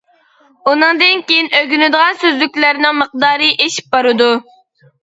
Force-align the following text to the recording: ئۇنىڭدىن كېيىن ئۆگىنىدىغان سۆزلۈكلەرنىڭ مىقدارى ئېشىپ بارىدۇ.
ئۇنىڭدىن 0.71 1.21
كېيىن 1.27 1.51
ئۆگىنىدىغان 1.59 2.19
سۆزلۈكلەرنىڭ 2.25 2.99
مىقدارى 3.05 3.55
ئېشىپ 3.67 3.97
بارىدۇ. 3.97 4.37